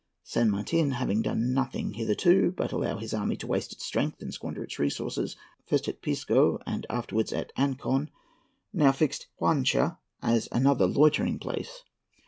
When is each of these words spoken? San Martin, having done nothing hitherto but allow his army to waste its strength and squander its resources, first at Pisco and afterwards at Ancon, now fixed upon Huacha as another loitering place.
San 0.23 0.49
Martin, 0.49 0.93
having 0.93 1.21
done 1.21 1.53
nothing 1.53 1.93
hitherto 1.93 2.51
but 2.57 2.71
allow 2.71 2.97
his 2.97 3.13
army 3.13 3.35
to 3.37 3.45
waste 3.45 3.71
its 3.71 3.85
strength 3.85 4.19
and 4.19 4.33
squander 4.33 4.63
its 4.63 4.79
resources, 4.79 5.35
first 5.67 5.87
at 5.87 6.01
Pisco 6.01 6.57
and 6.65 6.87
afterwards 6.89 7.31
at 7.31 7.53
Ancon, 7.55 8.07
now 8.73 8.91
fixed 8.91 9.27
upon 9.37 9.63
Huacha 9.63 9.99
as 10.19 10.49
another 10.51 10.87
loitering 10.87 11.37
place. 11.37 11.83